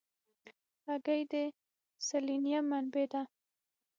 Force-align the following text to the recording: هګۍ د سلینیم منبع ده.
هګۍ 0.87 1.21
د 1.31 1.33
سلینیم 2.07 2.65
منبع 2.71 3.05
ده. 3.11 3.21